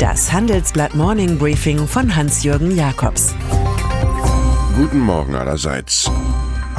Das 0.00 0.32
Handelsblatt 0.32 0.94
Morning 0.94 1.36
Briefing 1.36 1.86
von 1.86 2.16
Hans-Jürgen 2.16 2.74
Jakobs. 2.74 3.34
Guten 4.74 4.98
Morgen 4.98 5.34
allerseits. 5.34 6.10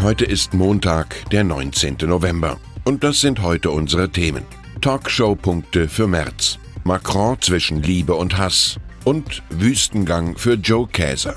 Heute 0.02 0.26
ist 0.26 0.56
Montag, 0.56 1.30
der 1.30 1.44
19. 1.44 1.98
November. 2.08 2.58
Und 2.84 3.04
das 3.04 3.22
sind 3.22 3.44
heute 3.44 3.70
unsere 3.70 4.10
Themen. 4.10 4.44
Talkshow-Punkte 4.82 5.88
für 5.88 6.08
März. 6.08 6.58
Macron 6.84 7.40
zwischen 7.40 7.84
Liebe 7.84 8.16
und 8.16 8.40
Hass. 8.40 8.80
Und 9.04 9.44
Wüstengang 9.52 10.36
für 10.36 10.54
Joe 10.54 10.88
Käser. 10.88 11.36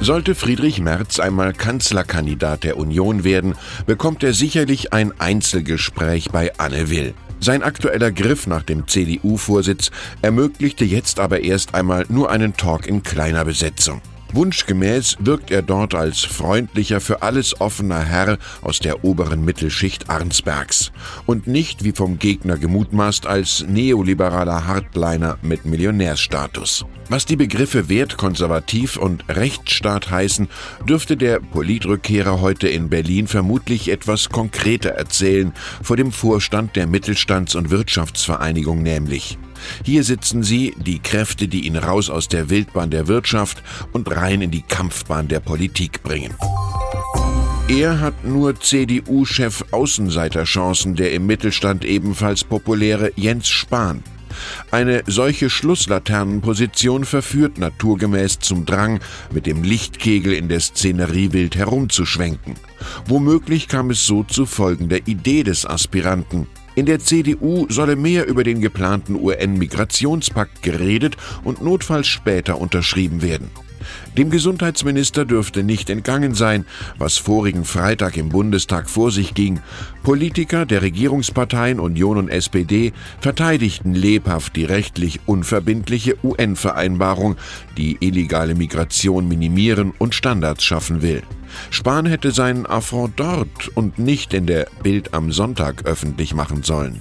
Sollte 0.00 0.34
Friedrich 0.34 0.80
Merz 0.80 1.20
einmal 1.20 1.52
Kanzlerkandidat 1.52 2.64
der 2.64 2.78
Union 2.78 3.24
werden, 3.24 3.56
bekommt 3.84 4.22
er 4.22 4.32
sicherlich 4.32 4.94
ein 4.94 5.12
Einzelgespräch 5.20 6.30
bei 6.30 6.50
Anne 6.56 6.88
Will. 6.88 7.12
Sein 7.44 7.62
aktueller 7.62 8.10
Griff 8.10 8.46
nach 8.46 8.62
dem 8.62 8.88
CDU-Vorsitz 8.88 9.90
ermöglichte 10.22 10.86
jetzt 10.86 11.20
aber 11.20 11.40
erst 11.40 11.74
einmal 11.74 12.06
nur 12.08 12.30
einen 12.30 12.56
Talk 12.56 12.86
in 12.86 13.02
kleiner 13.02 13.44
Besetzung. 13.44 14.00
Wunschgemäß 14.34 15.16
wirkt 15.20 15.52
er 15.52 15.62
dort 15.62 15.94
als 15.94 16.24
freundlicher, 16.24 17.00
für 17.00 17.22
alles 17.22 17.60
offener 17.60 18.00
Herr 18.00 18.38
aus 18.62 18.80
der 18.80 19.04
oberen 19.04 19.44
Mittelschicht 19.44 20.10
Arnsbergs 20.10 20.90
und 21.24 21.46
nicht 21.46 21.84
wie 21.84 21.92
vom 21.92 22.18
Gegner 22.18 22.58
gemutmaßt 22.58 23.26
als 23.26 23.64
neoliberaler 23.68 24.66
Hardliner 24.66 25.38
mit 25.42 25.64
Millionärsstatus. 25.64 26.84
Was 27.08 27.26
die 27.26 27.36
Begriffe 27.36 27.88
wertkonservativ 27.88 28.96
und 28.96 29.24
Rechtsstaat 29.28 30.10
heißen, 30.10 30.48
dürfte 30.88 31.16
der 31.16 31.38
Politrückkehrer 31.38 32.40
heute 32.40 32.66
in 32.66 32.88
Berlin 32.88 33.28
vermutlich 33.28 33.88
etwas 33.88 34.30
konkreter 34.30 34.90
erzählen, 34.90 35.52
vor 35.82 35.96
dem 35.96 36.10
Vorstand 36.10 36.74
der 36.74 36.88
Mittelstands- 36.88 37.54
und 37.54 37.70
Wirtschaftsvereinigung 37.70 38.82
nämlich. 38.82 39.38
Hier 39.84 40.04
sitzen 40.04 40.42
sie, 40.42 40.74
die 40.76 40.98
Kräfte, 40.98 41.48
die 41.48 41.66
ihn 41.66 41.76
raus 41.76 42.10
aus 42.10 42.28
der 42.28 42.50
Wildbahn 42.50 42.90
der 42.90 43.08
Wirtschaft 43.08 43.62
und 43.92 44.14
rein 44.14 44.42
in 44.42 44.50
die 44.50 44.62
Kampfbahn 44.62 45.28
der 45.28 45.40
Politik 45.40 46.02
bringen. 46.02 46.34
Er 47.68 48.00
hat 48.00 48.24
nur 48.24 48.60
CDU-Chef 48.60 49.64
Außenseiterchancen, 49.70 50.96
der 50.96 51.12
im 51.12 51.26
Mittelstand 51.26 51.84
ebenfalls 51.84 52.44
populäre 52.44 53.10
Jens 53.16 53.48
Spahn. 53.48 54.02
Eine 54.70 55.02
solche 55.06 55.48
Schlusslaternenposition 55.48 57.04
verführt 57.04 57.58
naturgemäß 57.58 58.38
zum 58.40 58.66
Drang, 58.66 59.00
mit 59.32 59.46
dem 59.46 59.62
Lichtkegel 59.62 60.32
in 60.32 60.48
der 60.48 60.60
Szenerie 60.60 61.32
wild 61.32 61.56
herumzuschwenken. 61.56 62.54
Womöglich 63.06 63.68
kam 63.68 63.90
es 63.90 64.06
so 64.06 64.24
zu 64.24 64.46
folgender 64.46 65.06
Idee 65.06 65.42
des 65.42 65.64
Aspiranten. 65.64 66.46
In 66.74 66.86
der 66.86 66.98
CDU 66.98 67.66
solle 67.68 67.96
mehr 67.96 68.26
über 68.26 68.42
den 68.42 68.60
geplanten 68.60 69.14
UN-Migrationspakt 69.14 70.62
geredet 70.62 71.16
und 71.44 71.62
notfalls 71.62 72.08
später 72.08 72.60
unterschrieben 72.60 73.22
werden. 73.22 73.50
Dem 74.16 74.30
Gesundheitsminister 74.30 75.24
dürfte 75.24 75.62
nicht 75.62 75.90
entgangen 75.90 76.34
sein, 76.34 76.64
was 76.98 77.18
vorigen 77.18 77.64
Freitag 77.64 78.16
im 78.16 78.28
Bundestag 78.28 78.88
vor 78.88 79.10
sich 79.10 79.34
ging. 79.34 79.60
Politiker 80.02 80.66
der 80.66 80.82
Regierungsparteien 80.82 81.80
Union 81.80 82.16
und 82.16 82.28
SPD 82.28 82.92
verteidigten 83.20 83.94
lebhaft 83.94 84.56
die 84.56 84.64
rechtlich 84.64 85.20
unverbindliche 85.26 86.16
UN-Vereinbarung, 86.22 87.36
die 87.76 87.98
illegale 88.00 88.54
Migration 88.54 89.28
minimieren 89.28 89.92
und 89.98 90.14
Standards 90.14 90.64
schaffen 90.64 91.02
will. 91.02 91.22
Spahn 91.70 92.06
hätte 92.06 92.30
seinen 92.30 92.66
Affront 92.66 93.14
dort 93.16 93.68
und 93.74 93.98
nicht 93.98 94.34
in 94.34 94.46
der 94.46 94.66
Bild 94.82 95.14
am 95.14 95.32
Sonntag 95.32 95.84
öffentlich 95.84 96.34
machen 96.34 96.62
sollen. 96.62 97.00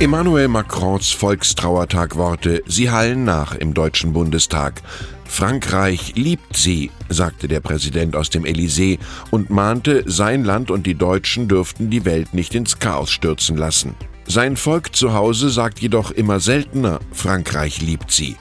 Emmanuel 0.00 0.48
Macrons 0.48 1.12
Volkstrauertagworte, 1.12 2.62
sie 2.66 2.90
hallen 2.90 3.24
nach 3.24 3.54
im 3.54 3.74
Deutschen 3.74 4.12
Bundestag. 4.12 4.82
Frankreich 5.24 6.14
liebt 6.16 6.56
sie, 6.56 6.90
sagte 7.08 7.48
der 7.48 7.60
Präsident 7.60 8.16
aus 8.16 8.28
dem 8.28 8.44
Elysée 8.44 8.98
und 9.30 9.50
mahnte, 9.50 10.02
sein 10.06 10.44
Land 10.44 10.70
und 10.70 10.86
die 10.86 10.94
Deutschen 10.94 11.48
dürften 11.48 11.90
die 11.90 12.04
Welt 12.04 12.34
nicht 12.34 12.54
ins 12.54 12.80
Chaos 12.80 13.10
stürzen 13.10 13.56
lassen. 13.56 13.94
Sein 14.26 14.56
Volk 14.56 14.96
zu 14.96 15.12
Hause 15.12 15.50
sagt 15.50 15.80
jedoch 15.80 16.10
immer 16.10 16.40
seltener, 16.40 16.98
Frankreich 17.12 17.80
liebt 17.80 18.10
sie. 18.10 18.36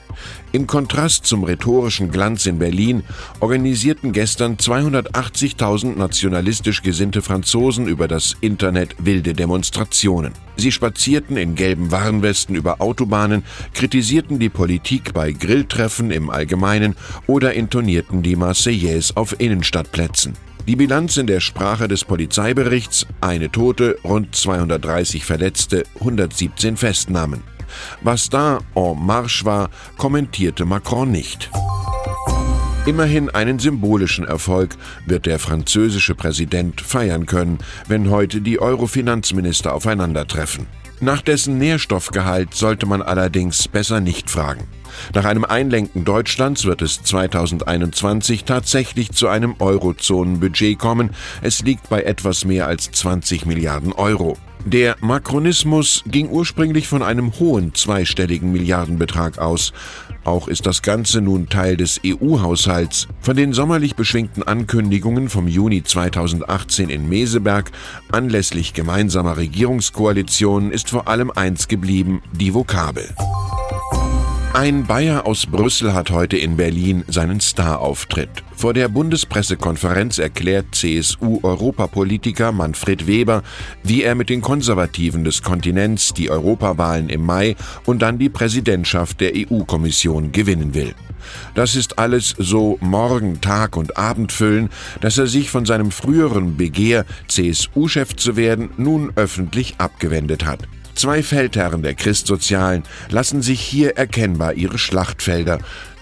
Im 0.52 0.68
Kontrast 0.68 1.26
zum 1.26 1.44
rhetorischen 1.44 2.12
Glanz 2.12 2.46
in 2.46 2.60
Berlin 2.60 3.04
organisierten 3.40 4.12
gestern 4.12 4.58
280.000 4.58 5.98
nationalistisch 5.98 6.84
gesinnte 6.84 7.22
Franzosen 7.22 7.88
über 7.88 8.08
das 8.08 8.36
Internet 8.42 8.96
wilde 9.00 9.34
Demonstrationen. 9.34 10.34
Sie 10.56 10.72
spazierten 10.72 11.38
in 11.38 11.56
gelben 11.56 11.92
Warnwesten 11.92 12.56
über 12.56 12.82
Autobahnen, 12.82 13.44
kritisierten 13.74 14.38
die 14.38 14.50
Politik 14.50 15.14
bei 15.14 15.32
Grilltreffen 15.32 16.12
im 16.12 16.30
Allgemeinen 16.30 16.96
oder 17.26 17.54
intonierten 17.54 18.22
die 18.22 18.36
Marseillaise 18.36 19.18
auf 19.18 19.40
Innenstadtplätzen. 19.40 20.34
Die 20.66 20.78
Bilanz 20.78 21.18
in 21.18 21.28
der 21.28 21.42
Sprache 21.42 21.90
des 21.90 22.06
Polizeiberichts: 22.06 23.06
eine 23.20 23.52
Tote, 23.52 23.98
rund 24.04 24.34
230 24.34 25.26
Verletzte, 25.26 25.84
117 26.00 26.78
Festnahmen. 26.78 27.44
Was 28.02 28.30
da 28.30 28.60
en 28.76 29.06
marche 29.06 29.46
war, 29.46 29.70
kommentierte 29.98 30.66
Macron 30.66 31.12
nicht. 31.12 31.50
Immerhin 32.86 33.30
einen 33.30 33.60
symbolischen 33.60 34.26
Erfolg 34.26 34.76
wird 35.06 35.26
der 35.26 35.40
französische 35.40 36.16
Präsident 36.16 36.82
feiern 36.82 37.26
können, 37.26 37.60
wenn 37.88 38.10
heute 38.10 38.42
die 38.42 38.60
Euro-Finanzminister 38.60 39.74
aufeinandertreffen. 39.74 40.68
Nach 41.00 41.22
dessen 41.22 41.58
Nährstoffgehalt 41.58 42.54
sollte 42.54 42.86
man 42.86 43.02
allerdings 43.02 43.68
besser 43.68 44.02
nicht 44.02 44.30
fragen. 44.30 44.68
Nach 45.14 45.26
einem 45.26 45.46
Einlenken 45.46 46.06
Deutschlands 46.06 46.66
wird 46.66 46.82
es 46.82 47.04
2021 47.04 48.44
tatsächlich 48.46 49.12
zu 49.12 49.28
einem 49.28 49.56
Eurozonenbudget 49.60 50.80
kommen. 50.80 51.12
Es 51.42 51.62
liegt 51.62 51.90
bei 51.90 52.04
etwas 52.04 52.46
mehr 52.46 52.68
als 52.68 52.92
20 52.92 53.46
Milliarden 53.46 53.94
Euro. 53.94 54.38
Der 54.66 54.96
Makronismus 55.02 56.04
ging 56.08 56.30
ursprünglich 56.30 56.88
von 56.88 57.04
einem 57.04 57.38
hohen 57.38 57.76
zweistelligen 57.76 58.54
Milliardenbetrag 58.54 59.38
aus. 59.38 59.74
Auch 60.24 60.48
ist 60.48 60.66
das 60.66 60.82
Ganze 60.82 61.20
nun 61.20 61.50
Teil 61.50 61.76
des 61.76 62.00
EU-Haushalts. 62.06 63.10
Von 63.20 63.36
den 63.36 63.52
sommerlich 63.52 63.98
beschwingten 63.98 64.42
Ankündigungen 64.42 65.28
vom 65.28 65.50
Juni 65.50 65.84
2018 65.84 66.90
in 66.90 67.10
Meseberg 67.10 67.72
anlässlich 68.10 68.74
gemeinsamer 68.74 69.36
Regierungskoalitionen 69.36 70.72
ist 70.72 70.90
vor 70.90 71.10
allem 71.10 71.30
eins 71.30 71.68
geblieben, 71.68 72.22
die 72.32 72.54
Vokabel. 72.54 73.10
Ein 74.54 74.86
Bayer 74.86 75.26
aus 75.26 75.48
Brüssel 75.48 75.96
hat 75.96 76.12
heute 76.12 76.38
in 76.38 76.58
Berlin 76.58 77.04
seinen 77.08 77.40
Star-Auftritt. 77.40 78.30
Vor 78.56 78.76
der 78.76 78.88
Bundespressekonferenz 78.88 80.20
erklärt 80.20 80.76
CSU-Europapolitiker 80.76 82.52
Manfred 82.52 83.08
Weber, 83.08 83.42
wie 83.82 84.04
er 84.04 84.14
mit 84.14 84.30
den 84.30 84.42
Konservativen 84.42 85.24
des 85.24 85.42
Kontinents 85.42 86.14
die 86.14 86.30
Europawahlen 86.30 87.10
im 87.10 87.26
Mai 87.26 87.56
und 87.86 88.04
dann 88.04 88.20
die 88.20 88.30
Präsidentschaft 88.30 89.22
der 89.22 89.32
EU-Kommission 89.36 90.32
gewinnen 90.32 90.76
will. 90.76 90.94
Das 91.56 91.76
ist 91.76 91.98
alles 91.98 92.36
so 92.38 92.78
Morgen, 92.80 93.42
Tag 93.42 93.76
und 93.76 93.98
Abend 93.98 94.32
füllen, 94.32 94.70
dass 95.02 95.18
er 95.18 95.26
sich 95.26 95.50
von 95.50 95.66
seinem 95.66 95.90
früheren 95.90 96.58
Begehr, 96.58 97.06
CSU-Chef 97.28 98.16
zu 98.18 98.36
werden, 98.36 98.70
nun 98.78 99.14
öffentlich 99.16 99.76
abgewendet 99.80 100.46
hat. 100.46 100.60
Zwei 100.96 101.24
Feldherren 101.24 101.82
der 101.82 101.96
Christsozialen 101.96 102.84
lassen 103.10 103.42
sich 103.42 103.62
hier 103.62 103.98
erkennbar 103.98 104.54
ihre 104.54 104.78
Schlachtfelder. 104.78 105.60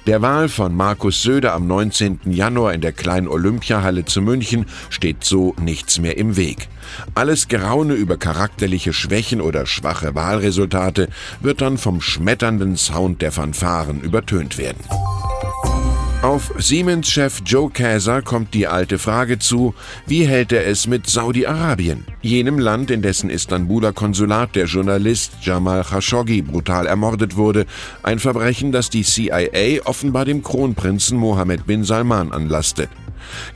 Der 0.08 0.24
Wahl 0.24 0.50
von 0.50 0.76
Markus 0.76 1.22
Söder 1.22 1.54
am 1.54 1.68
19. 1.68 2.22
Januar 2.26 2.74
in 2.74 2.82
der 2.82 2.92
kleinen 2.92 3.28
Olympiahalle 3.28 4.04
zu 4.04 4.22
München 4.24 4.66
steht 4.90 5.24
so 5.24 5.56
nichts 5.62 6.00
mehr 6.00 6.18
im 6.18 6.38
Weg. 6.38 6.70
Alles 7.14 7.48
Geraune 7.48 7.94
über 7.94 8.18
charakterliche 8.18 8.94
Schwächen 8.94 9.42
oder 9.42 9.68
schwache 9.68 10.16
Wahlresultate 10.16 11.08
wird 11.40 11.62
dann 11.62 11.78
vom 11.78 12.02
schmetternden 12.02 12.78
Sound 12.78 13.22
der 13.22 13.32
Fanfaren 13.32 14.02
übertönt 14.02 14.58
werden. 14.58 14.84
Auf 16.22 16.54
Siemens-Chef 16.56 17.42
Joe 17.44 17.72
Käser 17.72 18.22
kommt 18.22 18.54
die 18.54 18.68
alte 18.68 19.00
Frage 19.00 19.40
zu, 19.40 19.74
wie 20.06 20.28
hält 20.28 20.52
er 20.52 20.68
es 20.68 20.86
mit 20.86 21.10
Saudi-Arabien? 21.10 22.06
Jenem 22.22 22.60
Land, 22.60 22.92
in 22.92 23.02
dessen 23.02 23.32
Istanbuler 23.32 23.92
Konsulat 23.92 24.56
der 24.56 24.66
Journalist 24.66 25.32
Jamal 25.42 25.84
Khashoggi 25.84 26.44
brutal 26.44 26.86
ermordet 26.86 27.38
wurde, 27.38 27.66
ein 28.04 28.20
Verbrechen, 28.20 28.72
das 28.72 28.92
die 28.92 29.02
CIA 29.02 29.82
offenbar 29.86 30.26
dem 30.26 30.44
Kronprinzen 30.44 31.18
Mohammed 31.18 31.66
bin 31.66 31.84
Salman 31.84 32.32
anlastet. 32.32 32.92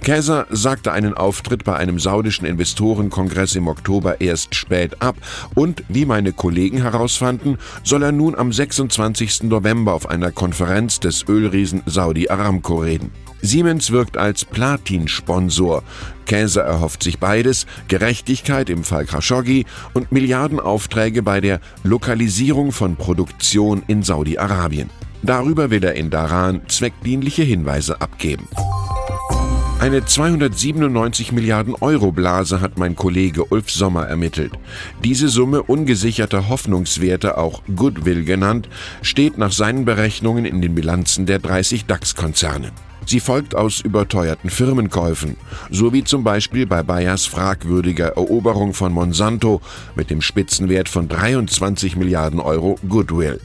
Käser 0.03 0.47
sagte 0.49 0.91
einen 0.91 1.13
Auftritt 1.13 1.63
bei 1.63 1.75
einem 1.75 1.99
saudischen 1.99 2.45
Investorenkongress 2.45 3.55
im 3.55 3.67
Oktober 3.67 4.21
erst 4.21 4.55
spät 4.55 5.01
ab 5.01 5.15
und, 5.55 5.83
wie 5.87 6.05
meine 6.05 6.33
Kollegen 6.33 6.81
herausfanden, 6.81 7.57
soll 7.83 8.03
er 8.03 8.11
nun 8.11 8.35
am 8.35 8.51
26. 8.51 9.43
November 9.43 9.93
auf 9.93 10.09
einer 10.09 10.31
Konferenz 10.31 10.99
des 10.99 11.27
Ölriesen 11.27 11.83
Saudi 11.85 12.29
Aramco 12.29 12.77
reden. 12.77 13.11
Siemens 13.41 13.91
wirkt 13.91 14.17
als 14.17 14.43
Platin-Sponsor. 14.43 15.83
Käse 16.25 16.61
erhofft 16.61 17.03
sich 17.03 17.19
beides, 17.19 17.67
Gerechtigkeit 17.87 18.69
im 18.69 18.83
Fall 18.83 19.05
Khashoggi 19.05 19.65
und 19.93 20.11
Milliardenaufträge 20.11 21.21
bei 21.21 21.41
der 21.41 21.59
Lokalisierung 21.83 22.71
von 22.71 22.95
Produktion 22.95 23.83
in 23.87 24.01
Saudi-Arabien. 24.01 24.89
Darüber 25.21 25.69
will 25.69 25.83
er 25.83 25.93
in 25.93 26.09
Daran 26.09 26.61
zweckdienliche 26.67 27.43
Hinweise 27.43 28.01
abgeben. 28.01 28.47
Eine 29.77 30.05
297 30.05 31.33
Milliarden 31.33 31.75
Euro 31.75 32.13
Blase 32.13 32.61
hat 32.61 32.79
mein 32.79 32.95
Kollege 32.95 33.43
Ulf 33.43 33.69
Sommer 33.69 34.07
ermittelt. 34.07 34.53
Diese 35.03 35.27
Summe 35.27 35.63
ungesicherter 35.63 36.47
Hoffnungswerte, 36.47 37.37
auch 37.37 37.61
Goodwill 37.75 38.23
genannt, 38.23 38.69
steht 39.01 39.37
nach 39.37 39.51
seinen 39.51 39.83
Berechnungen 39.83 40.45
in 40.45 40.61
den 40.61 40.75
Bilanzen 40.75 41.25
der 41.25 41.39
30 41.39 41.85
DAX-Konzerne. 41.85 42.71
Sie 43.05 43.19
folgt 43.19 43.53
aus 43.53 43.81
überteuerten 43.81 44.49
Firmenkäufen, 44.49 45.35
so 45.69 45.91
wie 45.91 46.05
zum 46.05 46.23
Beispiel 46.23 46.65
bei 46.65 46.81
Bayers 46.81 47.25
fragwürdiger 47.25 48.15
Eroberung 48.15 48.73
von 48.73 48.93
Monsanto 48.93 49.61
mit 49.95 50.09
dem 50.09 50.21
Spitzenwert 50.21 50.87
von 50.87 51.09
23 51.09 51.97
Milliarden 51.97 52.39
Euro 52.39 52.79
Goodwill. 52.87 53.41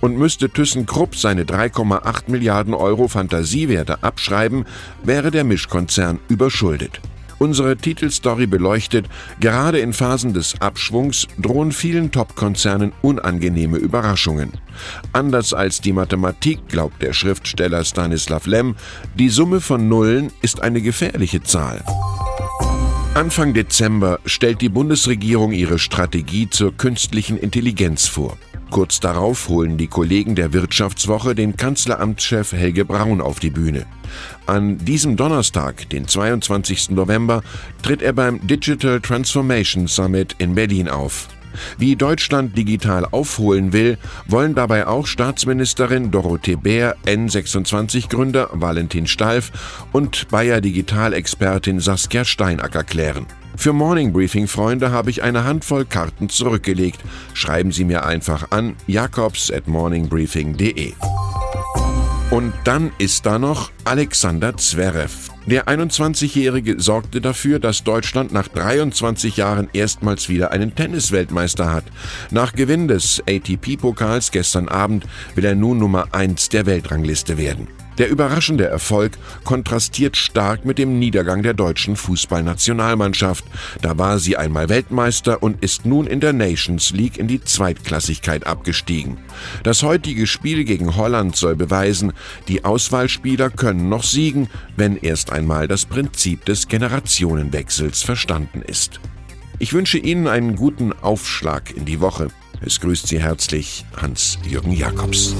Und 0.00 0.16
müsste 0.16 0.50
ThyssenKrupp 0.50 1.16
seine 1.16 1.44
3,8 1.44 2.30
Milliarden 2.30 2.74
Euro 2.74 3.08
Fantasiewerte 3.08 4.02
abschreiben, 4.02 4.64
wäre 5.02 5.30
der 5.30 5.44
Mischkonzern 5.44 6.18
überschuldet. 6.28 7.00
Unsere 7.38 7.76
Titelstory 7.76 8.46
beleuchtet, 8.46 9.06
gerade 9.38 9.78
in 9.78 9.92
Phasen 9.92 10.34
des 10.34 10.60
Abschwungs 10.60 11.28
drohen 11.38 11.70
vielen 11.70 12.10
Top-Konzernen 12.10 12.92
unangenehme 13.00 13.76
Überraschungen. 13.76 14.52
Anders 15.12 15.54
als 15.54 15.80
die 15.80 15.92
Mathematik 15.92 16.66
glaubt 16.68 17.00
der 17.00 17.12
Schriftsteller 17.12 17.84
Stanislav 17.84 18.46
Lem, 18.46 18.74
die 19.14 19.28
Summe 19.28 19.60
von 19.60 19.88
Nullen 19.88 20.32
ist 20.42 20.62
eine 20.62 20.82
gefährliche 20.82 21.42
Zahl. 21.42 21.84
Anfang 23.14 23.54
Dezember 23.54 24.18
stellt 24.26 24.60
die 24.60 24.68
Bundesregierung 24.68 25.52
ihre 25.52 25.78
Strategie 25.78 26.50
zur 26.50 26.76
künstlichen 26.76 27.36
Intelligenz 27.36 28.06
vor. 28.06 28.36
Kurz 28.70 29.00
darauf 29.00 29.48
holen 29.48 29.78
die 29.78 29.86
Kollegen 29.86 30.34
der 30.34 30.52
Wirtschaftswoche 30.52 31.34
den 31.34 31.56
Kanzleramtschef 31.56 32.52
Helge 32.52 32.84
Braun 32.84 33.20
auf 33.20 33.40
die 33.40 33.50
Bühne. 33.50 33.86
An 34.46 34.78
diesem 34.78 35.16
Donnerstag, 35.16 35.88
den 35.90 36.06
22. 36.06 36.90
November, 36.90 37.42
tritt 37.82 38.02
er 38.02 38.12
beim 38.12 38.46
Digital 38.46 39.00
Transformation 39.00 39.86
Summit 39.86 40.36
in 40.38 40.54
Berlin 40.54 40.88
auf. 40.88 41.28
Wie 41.78 41.96
Deutschland 41.96 42.56
digital 42.56 43.06
aufholen 43.06 43.72
will, 43.72 43.98
wollen 44.26 44.54
dabei 44.54 44.86
auch 44.86 45.06
Staatsministerin 45.06 46.10
Dorothee 46.10 46.56
Bär, 46.56 46.96
N26-Gründer 47.06 48.50
Valentin 48.52 49.06
Stalf 49.06 49.50
und 49.92 50.28
Bayer 50.28 50.60
Digital-Expertin 50.60 51.80
Saskia 51.80 52.24
Steinacker 52.24 52.84
klären. 52.84 53.26
Für 53.58 53.72
Morning 53.72 54.12
Briefing 54.12 54.46
Freunde 54.46 54.92
habe 54.92 55.10
ich 55.10 55.24
eine 55.24 55.42
Handvoll 55.42 55.84
Karten 55.84 56.28
zurückgelegt. 56.28 57.00
Schreiben 57.34 57.72
Sie 57.72 57.84
mir 57.84 58.06
einfach 58.06 58.52
an 58.52 58.76
jakobs 58.86 59.50
at 59.50 59.66
morningbriefing.de. 59.66 60.92
Und 62.30 62.52
dann 62.62 62.92
ist 62.98 63.26
da 63.26 63.40
noch 63.40 63.72
Alexander 63.84 64.56
Zverev. 64.56 65.32
Der 65.46 65.66
21-Jährige 65.66 66.80
sorgte 66.80 67.20
dafür, 67.20 67.58
dass 67.58 67.82
Deutschland 67.82 68.32
nach 68.32 68.46
23 68.46 69.36
Jahren 69.36 69.68
erstmals 69.72 70.28
wieder 70.28 70.52
einen 70.52 70.76
Tennisweltmeister 70.76 71.72
hat. 71.72 71.84
Nach 72.30 72.52
Gewinn 72.52 72.86
des 72.86 73.20
ATP-Pokals 73.28 74.30
gestern 74.30 74.68
Abend 74.68 75.04
will 75.34 75.44
er 75.44 75.56
nun 75.56 75.78
Nummer 75.78 76.06
1 76.12 76.50
der 76.50 76.64
Weltrangliste 76.66 77.38
werden. 77.38 77.66
Der 77.98 78.08
überraschende 78.08 78.64
Erfolg 78.66 79.18
kontrastiert 79.44 80.16
stark 80.16 80.64
mit 80.64 80.78
dem 80.78 80.98
Niedergang 80.98 81.42
der 81.42 81.54
deutschen 81.54 81.96
Fußballnationalmannschaft. 81.96 83.44
Da 83.82 83.98
war 83.98 84.20
sie 84.20 84.36
einmal 84.36 84.68
Weltmeister 84.68 85.42
und 85.42 85.62
ist 85.62 85.84
nun 85.84 86.06
in 86.06 86.20
der 86.20 86.32
Nations 86.32 86.90
League 86.92 87.18
in 87.18 87.26
die 87.26 87.42
Zweitklassigkeit 87.42 88.46
abgestiegen. 88.46 89.18
Das 89.64 89.82
heutige 89.82 90.26
Spiel 90.28 90.64
gegen 90.64 90.96
Holland 90.96 91.34
soll 91.34 91.56
beweisen, 91.56 92.12
die 92.46 92.64
Auswahlspieler 92.64 93.50
können 93.50 93.88
noch 93.88 94.04
siegen, 94.04 94.48
wenn 94.76 94.96
erst 94.96 95.32
einmal 95.32 95.66
das 95.66 95.84
Prinzip 95.84 96.44
des 96.44 96.68
Generationenwechsels 96.68 98.02
verstanden 98.02 98.62
ist. 98.62 99.00
Ich 99.58 99.72
wünsche 99.72 99.98
Ihnen 99.98 100.28
einen 100.28 100.54
guten 100.54 100.92
Aufschlag 100.92 101.76
in 101.76 101.84
die 101.84 102.00
Woche. 102.00 102.28
Es 102.60 102.80
grüßt 102.80 103.08
Sie 103.08 103.20
herzlich 103.20 103.84
Hans-Jürgen 103.96 104.72
Jakobs. 104.72 105.34